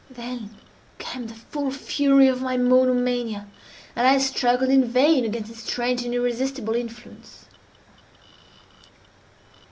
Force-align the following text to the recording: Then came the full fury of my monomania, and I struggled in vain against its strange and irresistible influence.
Then 0.09 0.57
came 0.97 1.27
the 1.27 1.35
full 1.35 1.69
fury 1.69 2.27
of 2.27 2.41
my 2.41 2.57
monomania, 2.57 3.45
and 3.95 4.07
I 4.07 4.17
struggled 4.17 4.71
in 4.71 4.83
vain 4.83 5.23
against 5.23 5.51
its 5.51 5.61
strange 5.61 6.01
and 6.01 6.11
irresistible 6.15 6.73
influence. 6.73 7.45